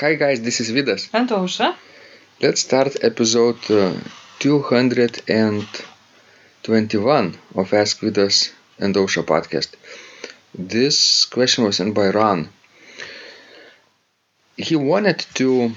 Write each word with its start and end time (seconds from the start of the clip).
Hi 0.00 0.16
guys, 0.16 0.40
this 0.40 0.58
is 0.58 0.72
Vidas. 0.72 1.08
And 1.12 1.28
Ausra. 1.28 1.76
Let's 2.40 2.62
start 2.62 3.04
episode 3.04 3.70
uh, 3.70 3.94
221 4.40 7.38
of 7.54 7.72
Ask 7.72 8.00
Vidas 8.00 8.50
and 8.80 8.96
Ausra 8.96 9.22
podcast. 9.22 9.76
This 10.52 11.26
question 11.26 11.62
was 11.62 11.76
sent 11.76 11.94
by 11.94 12.08
Ron. 12.08 12.48
He 14.56 14.74
wanted 14.74 15.24
to 15.34 15.72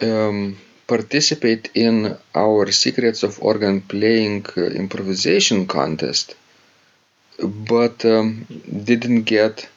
um, 0.00 0.56
participate 0.88 1.70
in 1.74 2.18
our 2.34 2.72
Secrets 2.72 3.22
of 3.22 3.40
Organ 3.40 3.80
Playing 3.82 4.44
uh, 4.56 4.62
improvisation 4.62 5.68
contest, 5.68 6.34
but 7.40 8.04
um, 8.04 8.44
didn't 8.90 9.22
get 9.22 9.68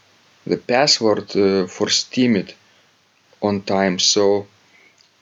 the 0.48 0.58
password 0.58 1.36
uh, 1.36 1.68
for 1.68 1.86
Steemit 1.86 2.56
on 3.48 3.62
time. 3.64 4.00
So 4.00 4.48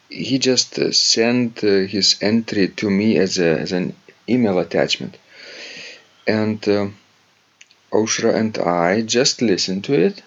he 0.09 0.39
just 0.39 0.79
uh, 0.79 0.91
sent 0.91 1.63
uh, 1.63 1.85
his 1.95 2.17
entry 2.21 2.69
to 2.69 2.89
me 2.89 3.17
as, 3.17 3.39
a, 3.39 3.59
as 3.59 3.71
an 3.71 3.95
email 4.29 4.59
attachment. 4.59 5.17
And 6.27 6.67
uh, 6.67 6.87
Ausra 7.91 8.35
and 8.35 8.57
I 8.59 9.01
just 9.01 9.41
listened 9.41 9.85
to 9.85 9.93
it. 9.93 10.21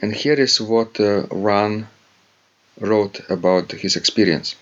And 0.00 0.14
here 0.14 0.34
is 0.40 0.60
what 0.60 0.98
uh, 1.00 1.26
Ron 1.30 1.88
wrote 2.80 3.20
about 3.30 3.72
his 3.72 3.96
experience. 3.96 4.54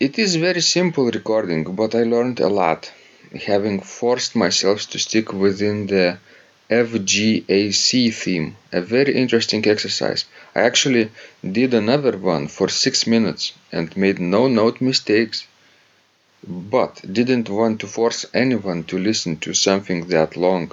It 0.00 0.18
is 0.18 0.36
very 0.36 0.62
simple 0.62 1.10
recording, 1.10 1.64
but 1.74 1.94
I 1.94 2.04
learned 2.04 2.40
a 2.40 2.48
lot, 2.48 2.90
having 3.44 3.80
forced 3.80 4.34
myself 4.34 4.88
to 4.90 4.98
stick 4.98 5.32
within 5.34 5.86
the 5.86 6.18
FGAC 6.70 8.10
theme, 8.14 8.56
a 8.72 8.80
very 8.80 9.14
interesting 9.14 9.66
exercise. 9.68 10.24
I 10.56 10.60
actually 10.62 11.10
did 11.58 11.74
another 11.74 12.16
one 12.16 12.48
for 12.48 12.70
6 12.70 13.06
minutes 13.06 13.52
and 13.70 13.94
made 13.94 14.18
no 14.18 14.48
note 14.48 14.80
mistakes, 14.80 15.46
but 16.42 17.02
didn't 17.12 17.50
want 17.50 17.80
to 17.80 17.86
force 17.86 18.24
anyone 18.32 18.84
to 18.84 18.98
listen 18.98 19.36
to 19.40 19.52
something 19.52 20.08
that 20.08 20.34
long. 20.34 20.72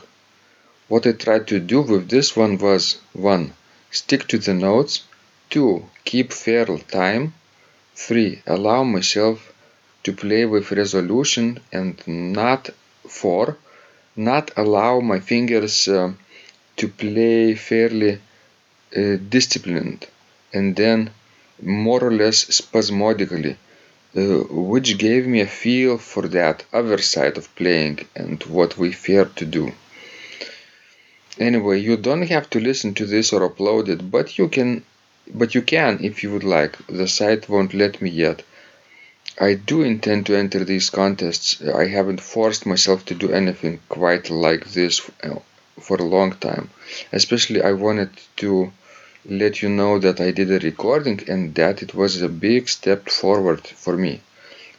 What 0.87 1.05
I 1.05 1.11
tried 1.11 1.47
to 1.47 1.59
do 1.59 1.81
with 1.81 2.07
this 2.07 2.33
one 2.33 2.57
was 2.59 2.99
1. 3.11 3.53
Stick 3.91 4.25
to 4.29 4.37
the 4.37 4.53
notes, 4.53 5.03
2. 5.49 5.85
Keep 6.05 6.31
fair 6.31 6.65
time, 6.99 7.33
3. 7.95 8.41
Allow 8.47 8.83
myself 8.85 9.51
to 10.03 10.13
play 10.13 10.45
with 10.45 10.71
resolution 10.71 11.59
and 11.73 12.01
not 12.07 12.69
4 13.09 13.57
not 14.15 14.51
allow 14.55 15.01
my 15.01 15.19
fingers 15.19 15.89
uh, 15.89 16.13
to 16.77 16.87
play 16.87 17.53
fairly 17.55 18.19
disciplined 18.93 20.07
and 20.53 20.75
then 20.75 21.09
more 21.61 22.03
or 22.03 22.11
less 22.11 22.39
spasmodically, 22.55 23.57
uh, 24.15 24.19
which 24.49 24.97
gave 24.97 25.25
me 25.25 25.41
a 25.41 25.47
feel 25.47 25.97
for 25.97 26.27
that 26.27 26.63
other 26.71 26.97
side 26.97 27.37
of 27.37 27.53
playing 27.55 27.99
and 28.15 28.43
what 28.43 28.77
we 28.77 28.91
fear 28.91 29.25
to 29.25 29.45
do. 29.45 29.71
Anyway, 31.39 31.79
you 31.79 31.97
don't 31.97 32.27
have 32.27 32.47
to 32.51 32.59
listen 32.59 32.93
to 32.93 33.05
this 33.05 33.33
or 33.33 33.49
upload 33.49 33.89
it, 33.89 34.11
but 34.11 34.37
you 34.37 34.47
can 34.47 34.83
but 35.33 35.55
you 35.55 35.61
can 35.61 36.03
if 36.03 36.21
you 36.21 36.31
would 36.31 36.43
like. 36.43 36.77
The 36.87 37.07
site 37.07 37.49
won't 37.49 37.73
let 37.73 38.01
me 38.01 38.09
yet. 38.09 38.43
I 39.39 39.55
do 39.55 39.81
intend 39.81 40.27
to 40.27 40.35
enter 40.35 40.63
these 40.63 40.91
contests. 40.91 41.59
I 41.61 41.87
haven't 41.87 42.21
forced 42.21 42.67
myself 42.67 43.05
to 43.05 43.15
do 43.15 43.31
anything 43.31 43.79
quite 43.89 44.29
like 44.29 44.65
this 44.73 45.01
uh, 45.23 45.39
for 45.79 45.97
a 45.97 46.03
long 46.03 46.33
time. 46.33 46.69
Especially, 47.11 47.63
I 47.63 47.71
wanted 47.71 48.11
to 48.37 48.71
let 49.25 49.61
you 49.61 49.69
know 49.69 49.99
that 49.99 50.19
I 50.19 50.31
did 50.31 50.51
a 50.51 50.59
recording 50.59 51.21
and 51.27 51.55
that 51.55 51.81
it 51.81 51.93
was 51.93 52.21
a 52.21 52.29
big 52.29 52.69
step 52.69 53.09
forward 53.09 53.65
for 53.65 53.95
me. 53.97 54.21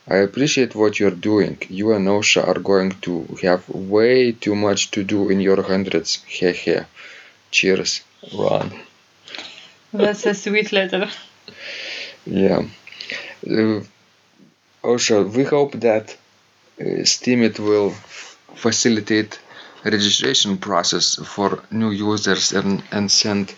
I 0.07 0.17
appreciate 0.17 0.75
what 0.75 1.01
you're 1.01 1.11
doing. 1.11 1.57
You 1.69 1.93
and 1.95 2.07
Ausra 2.07 2.47
are 2.47 2.61
going 2.61 2.91
to 3.03 3.25
have 3.43 3.67
way 3.69 4.33
too 4.33 4.55
much 4.55 4.91
to 4.91 5.03
do 5.03 5.31
in 5.31 5.41
your 5.41 5.63
hundreds. 5.63 6.19
Hehe. 6.29 6.85
Cheers, 7.51 8.03
Ron. 8.37 8.73
That's 9.93 10.27
a 10.27 10.35
sweet 10.35 10.73
letter. 10.73 11.09
Yeah. 12.27 12.63
Uh, 13.49 13.81
also, 14.83 15.25
we 15.25 15.45
hope 15.45 15.73
that 15.81 16.17
uh, 16.81 16.85
Steemit 17.05 17.59
will 17.59 17.95
facilitate 18.55 19.39
registration 19.85 20.59
process 20.59 21.17
for 21.17 21.63
new 21.71 21.91
users 21.91 22.53
and, 22.53 22.83
and 22.91 23.11
send 23.11 23.55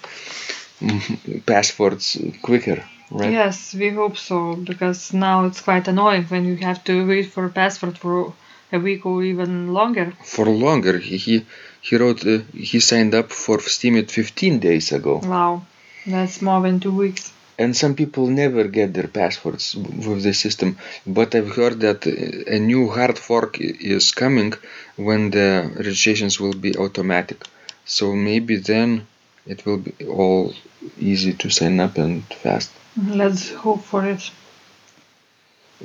passwords 1.46 2.18
quicker, 2.42 2.84
right? 3.10 3.32
Yes, 3.32 3.74
we 3.74 3.90
hope 3.90 4.16
so, 4.16 4.56
because 4.56 5.12
now 5.12 5.46
it's 5.46 5.60
quite 5.60 5.88
annoying 5.88 6.24
when 6.24 6.44
you 6.44 6.56
have 6.56 6.82
to 6.84 7.06
wait 7.06 7.26
for 7.32 7.46
a 7.46 7.50
password 7.50 7.98
for 7.98 8.34
a 8.72 8.78
week 8.78 9.06
or 9.06 9.22
even 9.22 9.72
longer. 9.72 10.12
For 10.24 10.46
longer, 10.46 10.98
he 10.98 11.16
he, 11.16 11.46
he 11.80 11.96
wrote 11.96 12.26
uh, 12.26 12.38
he 12.52 12.80
signed 12.80 13.14
up 13.14 13.30
for 13.30 13.58
Steemit 13.58 14.10
15 14.10 14.58
days 14.58 14.92
ago. 14.92 15.20
Wow, 15.24 15.62
that's 16.06 16.42
more 16.42 16.60
than 16.62 16.80
two 16.80 16.94
weeks. 16.94 17.32
And 17.58 17.74
some 17.74 17.94
people 17.94 18.26
never 18.26 18.64
get 18.64 18.92
their 18.92 19.08
passwords 19.08 19.74
with 19.74 20.22
the 20.22 20.34
system, 20.34 20.76
but 21.06 21.34
I've 21.34 21.56
heard 21.56 21.80
that 21.80 22.04
a 22.04 22.58
new 22.58 22.90
hard 22.90 23.18
fork 23.18 23.58
is 23.58 24.12
coming 24.12 24.52
when 24.96 25.30
the 25.30 25.72
registrations 25.74 26.38
will 26.38 26.52
be 26.52 26.76
automatic. 26.76 27.42
So 27.86 28.14
maybe 28.14 28.56
then 28.56 29.06
it 29.46 29.64
will 29.64 29.78
be 29.78 29.92
all 30.06 30.54
easy 30.98 31.32
to 31.34 31.50
sign 31.50 31.80
up 31.80 31.98
and 31.98 32.24
fast. 32.24 32.70
Let's 32.96 33.50
hope 33.52 33.82
for 33.82 34.04
it. 34.06 34.30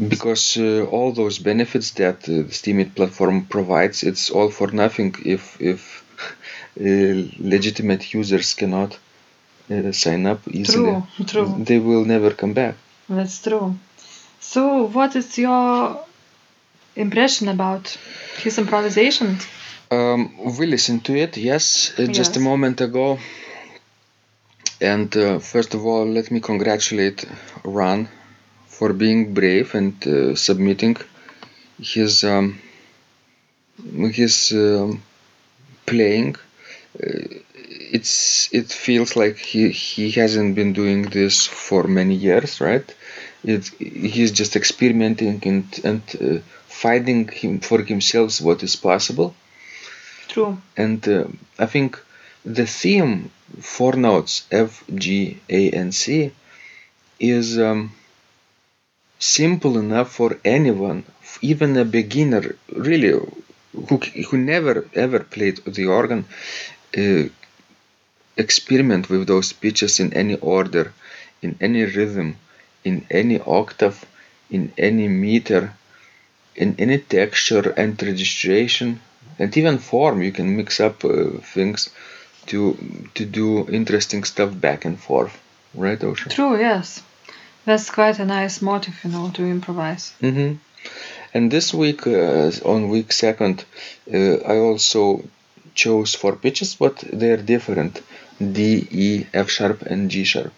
Because 0.07 0.57
uh, 0.57 0.85
all 0.85 1.11
those 1.11 1.38
benefits 1.39 1.91
that 1.91 2.23
uh, 2.23 2.44
the 2.47 2.53
Steemit 2.59 2.95
platform 2.95 3.45
provides, 3.45 4.03
it's 4.03 4.29
all 4.29 4.49
for 4.49 4.72
nothing 4.72 5.16
if 5.25 5.59
if 5.61 6.03
uh, 6.79 7.27
legitimate 7.39 8.13
users 8.13 8.53
cannot 8.53 8.97
uh, 9.69 9.91
sign 9.91 10.25
up 10.25 10.47
easily. 10.47 11.03
True, 11.17 11.25
true. 11.25 11.63
They 11.66 11.79
will 11.79 12.05
never 12.05 12.31
come 12.31 12.53
back. 12.53 12.75
That's 13.09 13.41
true. 13.41 13.75
So, 14.39 14.88
what 14.88 15.16
is 15.16 15.38
your 15.38 16.03
impression 16.95 17.49
about 17.49 17.97
his 18.38 18.57
improvisation? 18.57 19.38
Um, 19.91 20.55
we 20.57 20.67
listened 20.67 21.03
to 21.05 21.16
it, 21.16 21.35
yes, 21.35 21.91
uh, 21.99 22.07
just 22.07 22.38
a 22.38 22.39
moment 22.39 22.79
ago. 22.79 23.19
And 24.81 25.15
uh, 25.15 25.39
first 25.39 25.73
of 25.75 25.85
all, 25.85 26.05
let 26.05 26.31
me 26.31 26.39
congratulate 26.39 27.25
Ron 27.63 28.09
for 28.67 28.93
being 28.93 29.33
brave 29.33 29.75
and 29.75 29.95
uh, 30.07 30.35
submitting 30.35 30.97
his 31.79 32.23
um, 32.23 32.59
his 34.11 34.51
um, 34.51 35.03
playing. 35.85 36.35
Uh, 37.01 37.39
it's 37.97 38.49
it 38.51 38.71
feels 38.71 39.15
like 39.15 39.37
he 39.37 39.69
he 39.69 40.11
hasn't 40.11 40.55
been 40.55 40.73
doing 40.73 41.03
this 41.03 41.45
for 41.45 41.83
many 41.83 42.15
years, 42.15 42.59
right? 42.59 42.87
It 43.43 43.67
he's 43.79 44.31
just 44.31 44.55
experimenting 44.55 45.41
and 45.45 45.79
and 45.83 46.01
uh, 46.21 46.39
finding 46.67 47.27
him 47.27 47.59
for 47.59 47.79
himself 47.83 48.41
what 48.41 48.63
is 48.63 48.75
possible 48.75 49.35
True. 50.27 50.57
and 50.77 51.07
uh, 51.07 51.25
I 51.59 51.65
think 51.67 51.99
the 52.45 52.65
theme 52.65 53.29
four 53.59 53.94
notes 53.94 54.45
F, 54.51 54.84
G, 54.94 55.39
A, 55.50 55.72
and 55.72 55.94
C 55.94 56.31
is 57.19 57.57
um, 57.59 57.91
simple 59.19 59.78
enough 59.78 60.12
for 60.12 60.38
anyone, 60.44 61.03
even 61.41 61.78
a 61.78 61.85
beginner, 61.85 62.56
really, 62.75 63.11
who 63.88 63.97
who 64.28 64.38
never 64.38 64.88
ever 64.94 65.19
played 65.19 65.57
the 65.66 65.85
organ, 65.85 66.25
uh, 66.97 67.23
experiment 68.38 69.09
with 69.09 69.28
those 69.28 69.53
pitches 69.53 70.00
in 70.00 70.13
any 70.13 70.35
order, 70.38 70.93
in 71.41 71.58
any 71.61 71.84
rhythm, 71.85 72.35
in 72.84 73.05
any 73.09 73.40
octave, 73.40 74.05
in 74.49 74.72
any 74.78 75.08
meter, 75.08 75.73
in 76.55 76.75
any 76.79 76.97
texture 76.97 77.70
and 77.78 78.02
registration 78.03 78.99
and 79.40 79.55
even 79.58 79.78
form. 79.79 80.22
You 80.22 80.31
can 80.31 80.55
mix 80.58 80.79
up 80.79 81.03
uh, 81.05 81.29
things 81.55 81.90
to 82.47 82.78
to 83.16 83.26
do 83.26 83.67
interesting 83.70 84.23
stuff 84.23 84.52
back 84.59 84.85
and 84.85 84.99
forth 84.99 85.34
right 85.73 85.99
Ausra? 85.99 86.29
True, 86.29 86.59
yes. 86.59 87.02
That's 87.66 87.90
quite 87.91 88.17
a 88.20 88.26
nice 88.26 88.61
motive, 88.61 88.96
you 89.03 89.11
know, 89.11 89.29
to 89.35 89.43
improvise. 89.46 90.14
hmm 90.20 90.53
and 91.34 91.49
this 91.52 91.73
week 91.73 92.05
uh, 92.08 92.52
on 92.66 92.90
week 92.90 93.09
second 93.14 93.64
uh, 94.14 94.35
i 94.53 94.55
also 94.70 95.23
chose 95.82 96.16
four 96.22 96.35
pitches 96.35 96.76
but 96.76 96.96
they're 97.20 97.43
different 97.53 98.02
d 98.58 98.87
e 99.08 99.26
f 99.34 99.47
sharp 99.58 99.82
and 99.84 100.09
g 100.11 100.23
sharp 100.23 100.53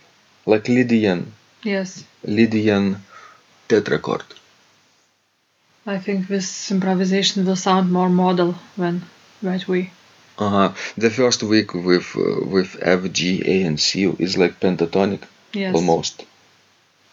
like 0.46 0.66
lydian 0.78 1.22
Yes. 1.64 2.04
lydian 2.24 2.86
tetrachord 3.70 4.26
I 5.86 5.98
think 6.06 6.28
this 6.28 6.72
improvisation 6.72 7.46
will 7.46 7.58
sound 7.58 7.92
more 7.92 8.10
modal 8.10 8.54
when 8.78 8.96
right 9.42 9.68
way. 9.68 9.92
Uh-huh. 10.38 10.74
The 10.98 11.10
first 11.10 11.42
week 11.44 11.74
with 11.74 12.16
uh, 12.16 12.46
with 12.46 12.78
F, 12.82 13.12
G, 13.12 13.42
A, 13.46 13.64
and 13.64 13.80
C 13.80 14.06
is 14.20 14.38
like 14.38 14.60
pentatonic 14.60 15.22
Yes. 15.54 15.76
almost. 15.76 16.26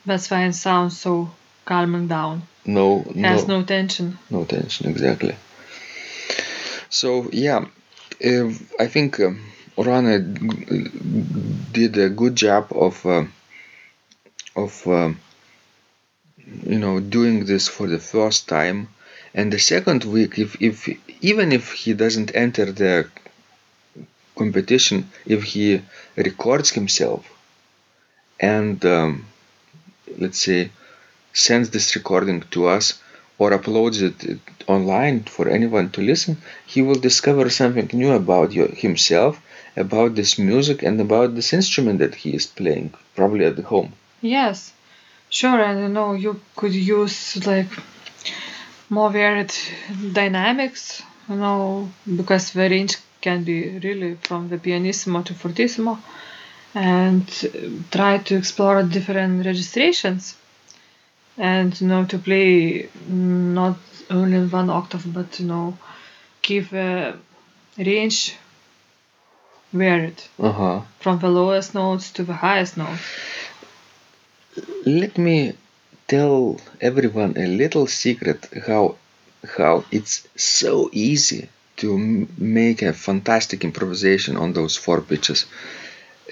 That's 0.06 0.30
why 0.30 0.44
it 0.46 0.52
sounds 0.54 0.98
so 0.98 1.30
calming 1.64 2.08
down. 2.08 2.42
No, 2.64 3.00
Has 3.00 3.46
no, 3.48 3.58
no 3.58 3.64
tension. 3.64 4.18
no 4.30 4.44
tension 4.44 4.88
exactly. 4.90 5.36
So 6.88 7.28
yeah, 7.32 7.64
uh, 8.24 8.50
I 8.78 8.86
think 8.88 9.18
um, 9.20 9.40
Rana 9.76 10.18
did 11.72 11.96
a 11.98 12.08
good 12.10 12.36
job 12.36 12.68
of 12.72 13.04
uh, 13.06 13.24
of 14.56 14.86
um 14.86 15.18
you 16.62 16.78
know 16.78 17.00
doing 17.00 17.44
this 17.44 17.68
for 17.68 17.86
the 17.86 17.98
first 17.98 18.48
time, 18.48 18.88
and 19.34 19.52
the 19.52 19.58
second 19.58 20.04
week, 20.04 20.38
if 20.38 20.60
if 20.60 20.88
even 21.20 21.52
if 21.52 21.72
he 21.72 21.92
doesn't 21.94 22.34
enter 22.34 22.66
the 22.72 23.08
competition, 24.36 25.10
if 25.26 25.42
he 25.44 25.82
records 26.16 26.70
himself 26.70 27.22
and 28.40 28.84
um, 28.84 29.26
let's 30.18 30.40
say 30.40 30.70
sends 31.32 31.70
this 31.70 31.94
recording 31.94 32.40
to 32.50 32.66
us 32.66 33.00
or 33.38 33.50
uploads 33.50 33.98
it 34.02 34.40
online 34.66 35.22
for 35.22 35.48
anyone 35.48 35.90
to 35.90 36.00
listen, 36.00 36.36
he 36.66 36.82
will 36.82 37.00
discover 37.08 37.48
something 37.48 37.88
new 37.92 38.12
about 38.12 38.52
you, 38.52 38.66
himself, 38.66 39.40
about 39.76 40.14
this 40.14 40.38
music, 40.38 40.82
and 40.82 41.00
about 41.00 41.34
this 41.34 41.52
instrument 41.52 41.98
that 42.00 42.14
he 42.14 42.34
is 42.34 42.46
playing, 42.46 42.92
probably 43.14 43.44
at 43.46 43.58
home. 43.72 43.92
Yes, 44.20 44.72
sure. 45.30 45.60
And 45.68 45.80
you 45.80 45.88
know, 45.88 46.12
you 46.12 46.40
could 46.56 46.74
use 46.74 47.46
like 47.46 47.70
more 48.90 49.10
varied 49.10 49.52
dynamics, 50.12 51.02
you 51.28 51.36
know, 51.36 51.90
because 52.16 52.52
the 52.52 52.68
range 52.68 52.96
can 53.20 53.44
be 53.44 53.78
really 53.78 54.16
from 54.16 54.48
the 54.48 54.58
pianissimo 54.58 55.22
to 55.22 55.32
fortissimo, 55.34 55.98
and 56.74 57.26
try 57.90 58.18
to 58.18 58.36
explore 58.36 58.82
different 58.82 59.46
registrations, 59.46 60.36
and 61.38 61.80
you 61.80 61.86
know, 61.86 62.04
to 62.04 62.18
play 62.18 62.88
not 63.08 63.76
only 64.10 64.36
in 64.36 64.50
one 64.50 64.70
octave, 64.70 65.04
but 65.14 65.38
you 65.40 65.46
know, 65.46 65.78
give 66.42 66.72
a 66.74 67.16
range 67.78 68.34
varied 69.72 70.20
Uh 70.38 70.52
huh. 70.52 70.80
from 70.98 71.18
the 71.20 71.28
lowest 71.28 71.74
notes 71.74 72.10
to 72.12 72.24
the 72.24 72.34
highest 72.34 72.76
notes. 72.76 73.02
Let 74.84 75.16
me 75.16 75.54
tell 76.10 76.60
everyone 76.80 77.32
a 77.36 77.46
little 77.62 77.86
secret 77.86 78.40
how 78.66 78.96
how 79.56 79.84
it's 79.98 80.16
so 80.36 80.90
easy 80.92 81.48
to 81.76 81.88
make 82.36 82.82
a 82.82 82.92
fantastic 82.92 83.64
improvisation 83.68 84.36
on 84.36 84.52
those 84.52 84.74
four 84.84 85.00
pitches. 85.00 85.46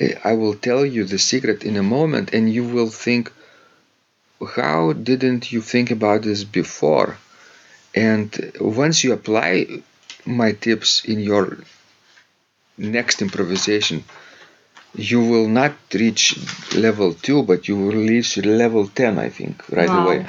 Uh, 0.00 0.08
I 0.30 0.32
will 0.40 0.56
tell 0.68 0.84
you 0.84 1.04
the 1.04 1.22
secret 1.32 1.64
in 1.64 1.76
a 1.76 1.90
moment, 1.96 2.34
and 2.34 2.52
you 2.56 2.64
will 2.74 2.90
think, 3.06 3.32
how 4.60 4.92
didn't 4.92 5.44
you 5.52 5.60
think 5.62 5.90
about 5.90 6.20
this 6.22 6.42
before? 6.60 7.16
And 7.94 8.28
once 8.60 8.96
you 9.04 9.12
apply 9.12 9.52
my 10.26 10.50
tips 10.52 10.90
in 11.12 11.18
your 11.20 11.44
next 12.76 13.22
improvisation, 13.22 14.04
you 14.98 15.20
will 15.20 15.48
not 15.48 15.72
reach 15.94 16.36
level 16.74 17.14
2, 17.14 17.44
but 17.44 17.68
you 17.68 17.76
will 17.76 17.92
reach 17.92 18.36
level 18.38 18.86
10, 18.88 19.18
I 19.18 19.28
think, 19.30 19.62
right 19.70 19.88
Wow. 19.88 20.04
away. 20.04 20.26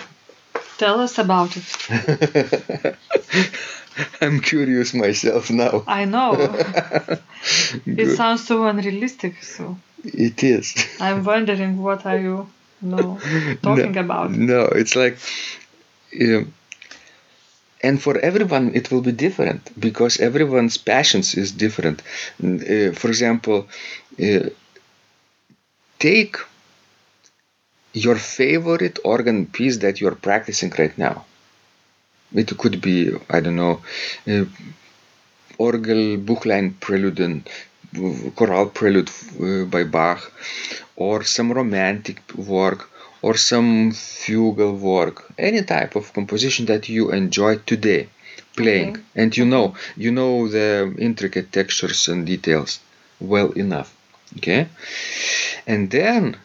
Tell 0.78 1.02
us 1.02 1.18
about 1.18 1.58
it. 1.58 1.66
I'm 4.22 4.40
curious 4.40 4.94
myself 4.94 5.50
now. 5.50 5.84
I 5.88 6.06
know. 6.06 6.32
it 7.86 8.16
sounds 8.16 8.46
so 8.48 8.66
unrealistic. 8.66 9.44
So 9.44 9.78
It 10.04 10.44
is. 10.44 10.76
I'm 11.02 11.24
wondering 11.32 11.82
what 11.82 12.06
are 12.06 12.18
you, 12.18 12.48
you 12.82 12.88
know, 12.90 13.20
talking 13.62 13.94
no, 13.94 14.02
about? 14.02 14.32
No, 14.32 14.62
it's 14.66 14.96
like, 14.96 15.18
um, 16.22 16.54
and 17.82 18.02
for 18.02 18.18
everyone 18.20 18.72
it 18.76 18.92
will 18.92 19.02
be 19.02 19.12
different 19.12 19.62
because 19.80 20.20
everyone's 20.20 20.78
passions 20.78 21.36
is 21.36 21.52
different. 21.52 22.02
Uh, 22.44 22.92
for 23.00 23.08
example, 23.10 23.68
uh, 24.22 24.50
take 26.00 26.38
your 27.94 28.16
favorite 28.16 28.98
organ 29.04 29.46
piece 29.46 29.78
that 29.78 30.02
you're 30.02 30.16
practicing 30.16 30.72
right 30.80 30.98
now. 30.98 31.26
It 32.34 32.58
could 32.58 32.82
be 32.82 33.12
I 33.30 33.40
don't 33.40 33.56
know, 33.56 33.82
uh, 34.28 34.46
Orgel 35.60 36.18
Buchlein 36.26 36.74
Prelude 36.80 37.20
and 37.20 37.48
Chorale 38.36 38.74
Prelude 38.74 39.12
uh, 39.40 39.66
by 39.66 39.84
Bach, 39.84 40.32
or 40.96 41.24
some 41.24 41.52
romantic 41.52 42.22
work, 42.36 42.90
or 43.22 43.36
some 43.36 43.92
fugal 43.92 44.78
work, 44.80 45.18
any 45.38 45.62
type 45.64 45.96
of 45.96 46.14
composition 46.14 46.66
that 46.68 46.90
you 46.90 47.12
enjoy 47.12 47.58
today 47.72 48.10
playing, 48.56 48.92
Okay. 48.98 49.02
and 49.22 49.38
you 49.38 49.46
know 49.46 49.76
you 49.98 50.12
know 50.12 50.48
the 50.48 50.94
intricate 50.98 51.52
textures 51.52 52.08
and 52.08 52.26
details 52.26 52.80
well 53.20 53.52
enough. 53.52 53.90
Okay, 54.38 54.68
and 55.68 55.90
then 55.90 56.38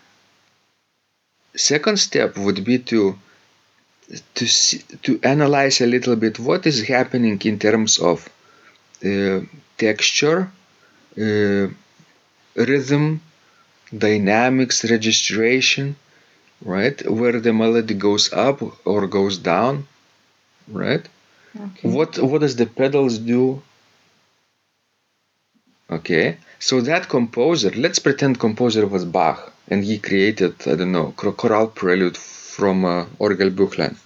second 1.56 1.96
step 1.98 2.36
would 2.36 2.64
be 2.64 2.78
to 2.90 3.18
to 4.34 4.46
see, 4.46 4.78
to 5.02 5.18
analyze 5.22 5.80
a 5.80 5.86
little 5.86 6.16
bit 6.16 6.38
what 6.38 6.66
is 6.66 6.78
happening 6.88 7.40
in 7.44 7.58
terms 7.58 7.98
of 7.98 8.28
uh, 9.04 9.40
texture, 9.78 10.50
uh, 11.18 11.66
rhythm, 12.54 13.20
dynamics, 13.96 14.84
registration, 14.84 15.96
right? 16.64 16.99
Where 17.11 17.40
the 17.40 17.52
melody 17.52 17.94
goes 17.94 18.32
up 18.32 18.62
or 18.87 19.06
goes 19.06 19.38
down, 19.38 19.87
right? 20.69 21.06
Okay. 21.58 21.88
What 21.90 22.19
what 22.19 22.40
does 22.43 22.56
the 22.56 22.66
pedals 22.66 23.19
do? 23.19 23.62
Okay, 25.90 26.37
so 26.58 26.81
that 26.82 27.08
composer, 27.08 27.70
let's 27.70 27.99
pretend 27.99 28.38
composer 28.38 28.87
was 28.87 29.05
Bach, 29.05 29.52
and 29.69 29.84
he 29.84 29.99
created 29.99 30.55
I 30.66 30.75
don't 30.76 30.93
know 30.93 31.12
chor- 31.16 31.32
chorale 31.32 31.69
prelude 31.69 32.16
from 32.19 32.84
uh, 32.84 33.06
Orgel 33.19 33.50
Buchlein 33.50 33.96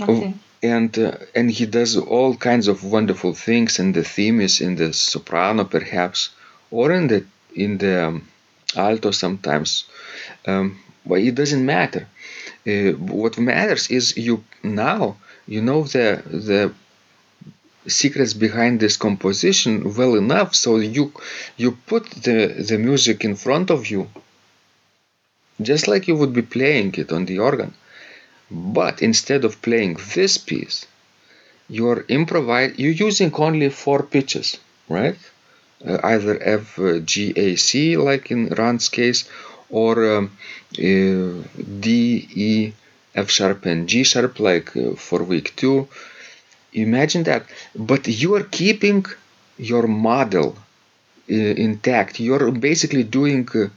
Okay. 0.00 0.34
and 0.62 0.98
uh, 0.98 1.16
and 1.34 1.50
he 1.50 1.66
does 1.66 1.96
all 1.96 2.36
kinds 2.36 2.68
of 2.68 2.84
wonderful 2.84 3.34
things 3.34 3.78
and 3.78 3.94
the 3.94 4.04
theme 4.04 4.40
is 4.40 4.60
in 4.60 4.76
the 4.76 4.92
soprano 4.92 5.64
perhaps 5.64 6.30
or 6.70 6.92
in 6.92 7.06
the 7.08 7.24
in 7.54 7.78
the 7.78 8.06
um, 8.06 8.28
alto 8.76 9.10
sometimes 9.10 9.84
um, 10.46 10.78
but 11.06 11.18
it 11.20 11.34
doesn't 11.34 11.64
matter 11.64 12.06
uh, 12.66 12.92
what 12.92 13.38
matters 13.38 13.90
is 13.90 14.16
you 14.16 14.42
now 14.62 15.16
you 15.46 15.60
know 15.60 15.82
the 15.84 16.22
the 16.48 16.72
secrets 17.86 18.32
behind 18.32 18.80
this 18.80 18.96
composition 18.96 19.94
well 19.94 20.14
enough 20.14 20.54
so 20.54 20.76
you 20.76 21.12
you 21.56 21.76
put 21.86 22.04
the 22.26 22.38
the 22.68 22.78
music 22.78 23.24
in 23.24 23.34
front 23.36 23.70
of 23.70 23.90
you 23.90 24.08
just 25.60 25.86
like 25.86 26.08
you 26.08 26.16
would 26.16 26.32
be 26.32 26.42
playing 26.42 26.94
it 26.96 27.12
on 27.12 27.26
the 27.26 27.38
organ 27.38 27.74
but 28.50 29.02
instead 29.02 29.44
of 29.44 29.62
playing 29.62 29.96
this 30.14 30.36
piece, 30.38 30.86
you're 31.68 32.04
improvise 32.08 32.78
you're 32.78 32.92
using 33.08 33.34
only 33.34 33.70
four 33.70 34.02
pitches, 34.02 34.58
right? 34.88 35.18
Uh, 35.84 35.98
either 36.04 36.40
F, 36.42 36.78
G, 37.04 37.32
A, 37.36 37.56
C, 37.56 37.96
like 37.96 38.30
in 38.30 38.48
Ron's 38.48 38.88
case, 38.88 39.28
or 39.82 39.94
um, 40.16 40.24
D, 41.84 41.86
E, 42.48 42.72
F 43.14 43.28
sharp, 43.30 43.66
and 43.66 43.88
G 43.88 44.02
sharp, 44.04 44.38
like 44.40 44.76
uh, 44.76 44.94
for 45.06 45.22
week 45.22 45.54
two. 45.56 45.88
Imagine 46.74 47.22
that, 47.24 47.44
but 47.74 48.02
you 48.08 48.34
are 48.36 48.44
keeping 48.60 49.04
your 49.58 49.86
model 49.88 50.48
uh, 51.30 51.34
intact. 51.68 52.20
You're 52.20 52.50
basically 52.52 53.04
doing 53.04 53.48
uh, 53.54 53.68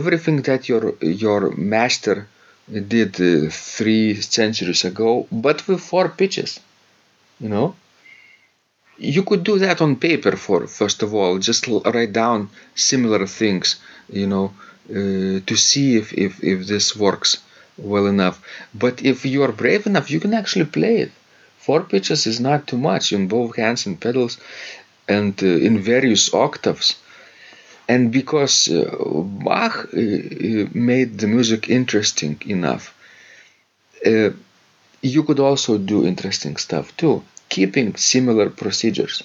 everything 0.00 0.38
that 0.48 0.68
your 0.70 0.84
your 1.02 1.42
master 1.76 2.16
did 2.94 3.12
uh, 3.20 3.50
three 3.76 4.06
centuries 4.38 4.84
ago, 4.92 5.26
but 5.32 5.58
with 5.68 5.80
four 5.90 6.08
pitches. 6.20 6.60
You 7.40 7.50
know, 7.54 7.68
you 8.98 9.22
could 9.24 9.42
do 9.44 9.58
that 9.58 9.80
on 9.80 9.96
paper 9.96 10.36
for 10.36 10.66
first 10.68 11.02
of 11.02 11.12
all, 11.14 11.38
just 11.38 11.66
write 11.66 12.12
down 12.12 12.48
similar 12.74 13.26
things. 13.26 13.76
You 14.20 14.26
know, 14.28 14.52
to 14.92 15.56
see 15.56 15.96
if, 15.96 16.12
if 16.12 16.42
if 16.42 16.66
this 16.66 16.96
works 16.96 17.38
well 17.78 18.06
enough. 18.06 18.36
But 18.74 19.02
if 19.02 19.24
you 19.24 19.42
are 19.44 19.52
brave 19.52 19.86
enough, 19.86 20.10
you 20.10 20.20
can 20.20 20.34
actually 20.34 20.66
play 20.66 20.96
it. 21.04 21.12
Four 21.58 21.82
pitches 21.82 22.26
is 22.26 22.40
not 22.40 22.66
too 22.66 22.78
much 22.78 23.12
in 23.12 23.28
both 23.28 23.56
hands 23.56 23.86
and 23.86 24.00
pedals, 24.00 24.38
and 25.08 25.34
uh, 25.42 25.46
in 25.46 25.78
various 25.78 26.34
octaves 26.34 26.96
and 27.92 28.12
because 28.12 28.56
uh, 28.68 28.84
Bach 29.44 29.76
uh, 29.76 29.98
uh, 29.98 30.66
made 30.90 31.10
the 31.18 31.26
music 31.36 31.62
interesting 31.68 32.34
enough, 32.56 32.84
uh, 34.06 34.30
you 35.12 35.22
could 35.26 35.40
also 35.48 35.72
do 35.76 36.06
interesting 36.12 36.54
stuff 36.66 36.86
too, 36.96 37.14
keeping 37.48 37.88
similar 37.96 38.48
procedures. 38.62 39.16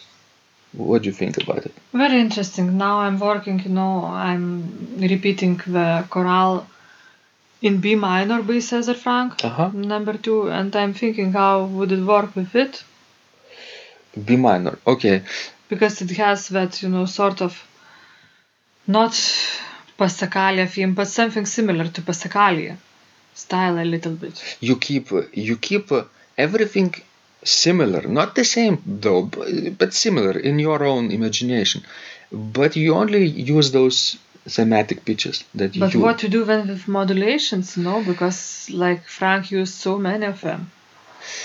What 0.78 1.02
do 1.04 1.08
you 1.10 1.14
think 1.14 1.38
about 1.42 1.66
it? 1.66 1.74
Very 1.94 2.20
interesting. 2.20 2.78
Now 2.78 3.00
I'm 3.00 3.18
working, 3.20 3.60
you 3.60 3.70
know, 3.70 4.06
I'm 4.06 4.98
repeating 5.00 5.58
the 5.68 6.06
chorale 6.10 6.68
in 7.62 7.78
B 7.80 7.96
minor 7.96 8.42
by 8.44 8.56
César 8.70 8.96
Franck, 8.96 9.44
Uh-huh. 9.44 9.70
number 9.74 10.14
two, 10.18 10.50
and 10.50 10.76
I'm 10.76 10.94
thinking 10.94 11.32
how 11.34 11.64
would 11.66 11.92
it 11.92 12.04
work 12.04 12.36
with 12.36 12.54
it 12.56 12.84
B 14.28 14.36
minor. 14.36 14.78
Okay. 14.86 15.24
because 15.70 16.02
it 16.02 16.12
has 16.18 16.50
that, 16.50 16.82
you 16.84 16.90
know, 16.90 17.06
sort 17.06 17.42
of 17.42 17.54
not 18.88 19.14
Passacaglia 19.98 20.68
theme, 20.70 20.94
but 20.94 21.08
something 21.08 21.46
similar 21.46 21.88
to 21.88 22.02
Passacaglia 22.02 22.76
style 23.34 23.80
a 23.80 23.86
little 23.86 24.14
bit. 24.14 24.58
You 24.60 24.76
keep 24.78 25.10
you 25.34 25.56
keep 25.58 25.92
everything 26.38 26.94
similar, 27.46 28.02
not 28.08 28.36
the 28.36 28.44
same 28.44 28.82
though, 28.86 29.24
but, 29.80 29.94
similar 29.94 30.38
in 30.40 30.60
your 30.60 30.84
own 30.84 31.12
imagination. 31.12 31.84
But 32.32 32.76
you 32.76 32.94
only 32.96 33.26
use 33.26 33.72
those 33.72 34.18
thematic 34.48 35.06
pitches 35.06 35.44
that 35.56 35.76
you. 35.76 35.82
But 35.82 35.96
what 35.96 36.20
to 36.20 36.28
do 36.30 36.44
then 36.46 36.68
with 36.68 36.88
modulations, 36.88 37.78
no? 37.78 38.02
Because 38.02 38.70
like 38.72 39.06
Franck 39.06 39.52
used 39.52 39.76
so 39.76 39.98
many 39.98 40.26
of 40.26 40.42
them, 40.42 40.72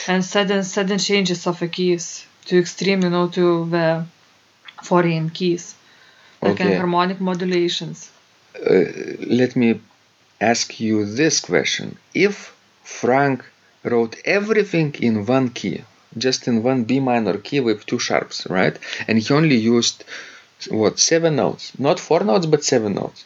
and 0.09 0.25
sudden 0.25 0.65
sudden 0.65 0.99
changes 0.99 1.47
of 1.47 1.59
the 1.61 1.69
keys 1.69 2.25
to 2.47 2.59
extreme, 2.59 3.03
you 3.03 3.11
know, 3.11 3.29
to 3.29 3.69
the 3.71 4.05
foreign 4.83 5.31
keys, 5.31 5.75
like 6.43 6.61
Okay. 6.61 6.77
harmonic 6.77 7.21
modulations. 7.21 8.11
uh, 8.55 8.85
let 9.41 9.57
me 9.57 9.81
ask 10.41 10.81
you 10.81 11.05
this 11.05 11.41
question. 11.41 11.97
If 12.15 12.55
Franck 12.85 13.45
wrote 13.85 14.17
everything 14.25 14.95
in 15.01 15.25
one 15.27 15.49
key, 15.51 15.85
just 16.17 16.49
in 16.49 16.63
one 16.63 16.85
B 16.85 17.01
minor 17.01 17.39
key 17.39 17.61
with 17.61 17.87
two 17.87 17.99
sharps, 17.99 18.47
right? 18.49 18.77
And 19.07 19.19
he 19.19 19.35
only 19.35 19.57
used 19.57 20.05
what 20.69 20.99
seven 20.99 21.37
notes, 21.37 21.73
not 21.79 22.01
four 22.01 22.25
notes, 22.25 22.47
but 22.47 22.65
seven 22.65 22.95
notes. 22.95 23.25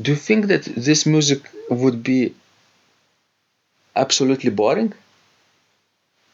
Do 0.00 0.12
you 0.12 0.16
think 0.16 0.46
that 0.46 0.64
this 0.64 1.06
music 1.06 1.40
would 1.70 2.02
be 2.02 2.34
absolutely 3.94 4.50
boring? 4.50 4.92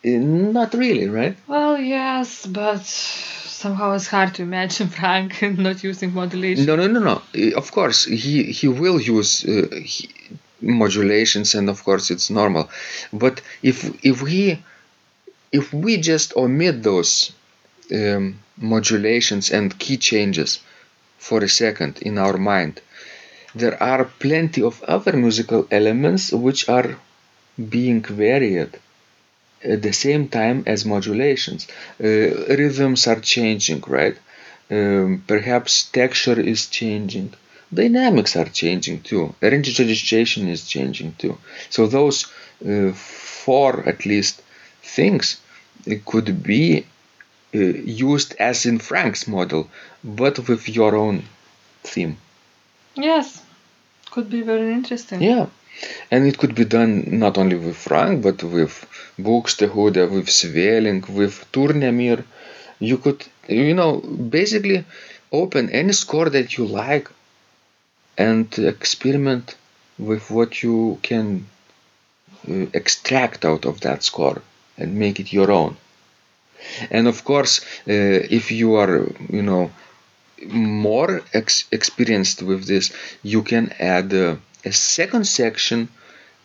Not 0.04 0.74
really, 0.74 1.08
right? 1.08 1.36
Well, 1.48 1.76
yes, 1.76 2.46
but 2.46 2.84
somehow 2.84 3.94
it's 3.94 4.06
hard 4.06 4.34
to 4.36 4.42
imagine 4.42 4.88
Franck 4.98 5.42
not 5.58 5.82
using 5.82 6.14
modulation. 6.14 6.66
No, 6.66 6.76
no, 6.76 6.86
no, 6.86 7.00
no. 7.00 7.22
Of 7.56 7.72
course, 7.72 8.04
he 8.04 8.44
he 8.44 8.68
will 8.68 9.00
use 9.00 9.44
uh, 9.44 9.66
he, 9.84 10.08
modulations, 10.60 11.54
and 11.54 11.68
of 11.68 11.82
course 11.84 12.10
it's 12.10 12.30
normal. 12.30 12.70
But 13.12 13.40
if 13.62 13.76
if 14.04 14.22
we 14.22 14.62
if 15.52 15.72
we 15.72 15.96
just 15.96 16.36
omit 16.36 16.82
those 16.82 17.32
um, 17.92 18.38
modulations 18.56 19.50
and 19.50 19.78
key 19.78 19.96
changes 19.96 20.60
for 21.18 21.42
a 21.42 21.48
second 21.48 21.98
in 22.02 22.18
our 22.18 22.36
mind, 22.36 22.80
there 23.54 23.82
are 23.82 24.04
plenty 24.04 24.62
of 24.62 24.82
other 24.82 25.14
musical 25.16 25.66
elements 25.70 26.32
which 26.32 26.68
are 26.68 26.96
being 27.68 28.02
varied 28.02 28.78
at 29.64 29.82
the 29.82 29.92
same 29.92 30.28
time 30.28 30.62
as 30.66 30.84
modulations. 30.84 31.66
Uh, 32.02 32.06
rhythms 32.06 33.06
are 33.06 33.20
changing, 33.20 33.82
right? 33.86 34.16
Um, 34.70 35.24
perhaps 35.26 35.84
texture 35.84 36.38
is 36.38 36.66
changing. 36.66 37.32
Dynamics 37.72 38.36
are 38.36 38.48
changing 38.48 39.00
too. 39.00 39.34
Range 39.40 39.78
registration 39.78 40.48
is 40.48 40.68
changing 40.68 41.14
too. 41.18 41.38
So 41.70 41.86
those 41.86 42.26
uh, 42.66 42.92
four 42.92 43.88
at 43.88 44.06
least 44.06 44.42
things 44.96 45.40
could 46.04 46.42
be 46.42 46.84
uh, 47.54 47.58
used 47.58 48.34
as 48.38 48.66
in 48.66 48.78
Franck's 48.78 49.26
model, 49.26 49.70
but 50.02 50.48
with 50.48 50.68
your 50.68 50.96
own 50.96 51.24
theme. 51.82 52.16
Yes, 52.94 53.42
could 54.10 54.28
be 54.28 54.42
very 54.42 54.72
interesting. 54.72 55.22
Yeah, 55.22 55.46
and 56.10 56.26
it 56.26 56.38
could 56.38 56.54
be 56.54 56.64
done 56.64 56.92
not 57.24 57.38
only 57.38 57.56
with 57.56 57.76
Frank, 57.76 58.22
but 58.22 58.42
with 58.42 58.74
Buxtehude, 59.18 60.10
with 60.10 60.26
Sweelinck, 60.26 61.08
with 61.08 61.34
Tournemire. 61.52 62.24
You 62.80 62.98
could, 62.98 63.24
you 63.48 63.74
know, 63.74 64.00
basically 64.38 64.84
open 65.32 65.70
any 65.70 65.92
score 65.92 66.28
that 66.30 66.56
you 66.56 66.64
like 66.66 67.08
and 68.16 68.46
experiment 68.58 69.56
with 69.98 70.30
what 70.30 70.62
you 70.62 70.98
can 71.02 71.46
uh, 72.48 72.66
extract 72.72 73.44
out 73.44 73.64
of 73.64 73.80
that 73.80 74.02
score 74.02 74.42
and 74.78 74.94
make 74.94 75.20
it 75.20 75.32
your 75.32 75.50
own. 75.50 75.76
And 76.90 77.06
of 77.06 77.24
course, 77.24 77.60
uh, 77.86 78.36
if 78.38 78.50
you 78.50 78.74
are, 78.76 79.06
you 79.30 79.42
know, 79.42 79.70
more 80.46 81.22
ex- 81.32 81.64
experienced 81.72 82.42
with 82.42 82.66
this, 82.66 82.92
you 83.22 83.42
can 83.42 83.72
add 83.78 84.12
uh, 84.12 84.36
a 84.64 84.72
second 84.72 85.24
section 85.26 85.88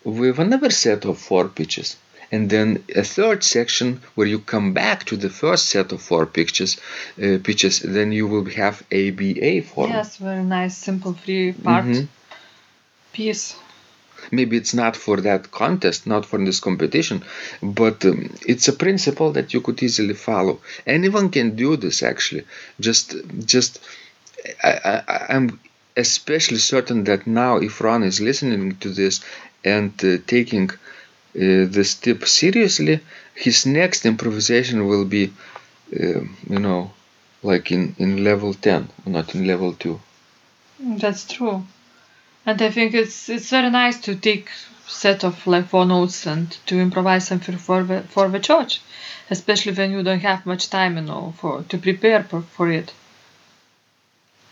with 0.04 0.40
another 0.40 0.70
set 0.70 1.06
of 1.06 1.18
four 1.18 1.48
pitches. 1.48 1.96
And 2.32 2.50
then 2.50 2.84
a 2.96 3.04
third 3.04 3.44
section 3.44 4.02
where 4.16 4.26
you 4.26 4.40
come 4.40 4.74
back 4.74 5.06
to 5.06 5.16
the 5.18 5.30
first 5.30 5.68
set 5.68 5.92
of 5.92 6.02
four 6.02 6.26
pitches, 6.26 6.78
uh, 7.22 7.38
pitches. 7.44 7.80
Then 7.80 8.12
you 8.12 8.26
will 8.28 8.46
have 8.46 8.82
ABA 8.92 9.62
form. 9.62 9.92
Yes, 9.92 10.18
very 10.18 10.44
nice, 10.44 10.76
simple, 10.76 11.14
free 11.14 11.54
part 11.54 11.86
Mhm. 11.86 12.08
piece. 13.14 13.56
Maybe 14.32 14.58
it's 14.58 14.74
not 14.74 14.96
for 14.96 15.22
that 15.22 15.52
contest, 15.52 16.08
not 16.08 16.26
for 16.26 16.44
this 16.44 16.60
competition, 16.60 17.24
but 17.62 18.06
um, 18.06 18.34
it's 18.48 18.68
a 18.68 18.74
principle 18.74 19.32
that 19.34 19.54
you 19.54 19.62
could 19.62 19.82
easily 19.82 20.14
follow. 20.14 20.60
Anyone 20.86 21.30
can 21.30 21.56
do 21.56 21.76
this 21.78 22.04
actually. 22.04 22.46
Just, 22.80 23.16
just, 23.46 23.80
I, 24.64 25.04
I, 25.08 25.26
I'm 25.30 25.60
especially 25.96 26.58
certain 26.58 27.04
that 27.06 27.28
now, 27.28 27.58
if 27.58 27.82
Ron 27.82 28.04
is 28.04 28.20
listening 28.20 28.76
to 28.78 28.90
this 28.90 29.24
and 29.64 29.94
uh, 30.04 30.18
taking 30.28 30.70
uh, 30.70 30.76
this 31.36 31.96
tip 31.96 32.28
seriously, 32.28 33.00
his 33.36 33.66
next 33.66 34.06
improvisation 34.06 34.88
will 34.88 35.06
be, 35.06 35.32
uh, 35.94 36.22
you 36.50 36.60
know, 36.60 36.92
like 37.42 37.72
in, 37.72 37.96
in 38.00 38.24
level 38.24 38.54
10, 38.54 38.90
not 39.06 39.36
in 39.36 39.46
level 39.46 39.74
2. 39.74 40.00
That's 40.80 41.26
true. 41.26 41.64
And 42.46 42.62
I 42.62 42.70
think 42.72 42.94
it's 42.94 43.30
it's 43.30 43.50
very 43.50 43.70
nice 43.70 44.00
to 44.02 44.16
take 44.16 44.50
set 44.88 45.24
of 45.24 45.48
like 45.48 45.68
four 45.70 45.86
notes 45.86 46.26
and 46.28 46.52
to 46.68 46.80
improvise 46.80 47.28
something 47.28 47.58
for 47.58 47.84
the 47.84 48.02
for 48.04 48.28
the 48.30 48.40
church, 48.40 48.82
especially 49.30 49.74
when 49.74 49.92
you 49.92 50.04
don't 50.04 50.20
have 50.20 50.46
much 50.46 50.70
time, 50.70 50.98
you 50.98 51.04
know, 51.04 51.34
for 51.38 51.64
to 51.70 51.78
prepare 51.78 52.24
for, 52.24 52.42
for 52.42 52.70
it. 52.72 52.92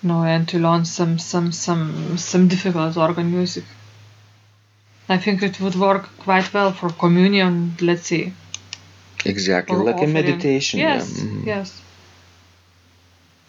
You 0.02 0.10
No, 0.10 0.24
and 0.24 0.48
to 0.50 0.58
learn 0.60 0.86
some 0.86 1.20
some 1.20 1.52
some 1.52 2.18
some 2.18 2.48
difficult 2.48 2.98
organ 2.98 3.32
music. 3.32 3.66
I 5.10 5.18
think 5.18 5.44
it 5.44 5.60
would 5.60 5.76
work 5.76 6.04
quite 6.20 6.54
well 6.54 6.72
for 6.72 6.90
communion, 6.90 7.76
let's 7.82 8.08
say. 8.08 8.32
Exactly, 9.26 9.76
or 9.76 9.84
like 9.84 9.96
a 9.96 9.98
offering. 9.98 10.14
meditation. 10.14 10.80
yeah. 10.80 10.96
Yes, 10.96 11.10
Mhm. 11.20 11.46
yes. 11.46 11.82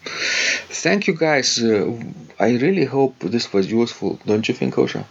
Thank 0.05 1.07
you 1.07 1.13
guys. 1.15 1.61
Uh, 1.61 1.93
I 2.39 2.51
really 2.57 2.85
hope 2.85 3.19
this 3.19 3.51
was 3.53 3.71
useful. 3.71 4.19
Don't 4.25 4.47
you 4.47 4.53
think, 4.53 4.75
Ausra? 4.75 5.05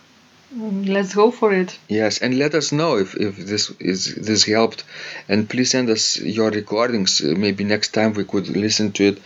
Let's 0.54 1.14
go 1.14 1.30
for 1.30 1.52
it. 1.54 1.78
Yes, 1.88 2.18
and 2.18 2.37
let 2.38 2.54
us 2.54 2.72
know 2.72 2.99
if, 2.99 3.14
if 3.16 3.37
this 3.38 3.70
is 3.80 4.14
this 4.16 4.44
helped, 4.44 4.84
and 5.28 5.49
please 5.49 5.70
send 5.70 5.88
us 5.88 6.20
your 6.20 6.50
recordings. 6.50 7.22
Uh, 7.22 7.34
Maybe 7.37 7.64
next 7.64 7.94
time 7.94 8.12
we 8.12 8.25
could 8.25 8.49
listen 8.49 8.92
to 8.92 9.04
it 9.04 9.18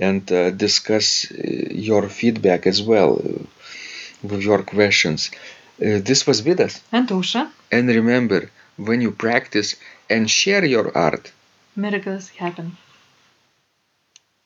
and 0.00 0.30
uh, 0.32 0.50
discuss 0.50 1.30
uh, 1.30 1.36
your 1.70 2.08
feedback 2.08 2.66
as 2.66 2.82
well 2.82 3.12
uh, 3.24 3.44
with 4.28 4.42
your 4.42 4.62
questions. 4.64 5.30
Uh, 5.80 5.98
this 6.10 6.26
was 6.26 6.40
Vidas, 6.42 6.80
And 6.90 7.08
Ausra, 7.08 7.48
and 7.70 7.88
remember, 7.88 8.50
when 8.76 9.00
you 9.00 9.12
practice 9.12 9.76
and 10.10 10.28
share 10.28 10.64
your 10.64 10.96
art, 10.96 11.30
miracles 11.76 12.30
happen. 12.30 12.76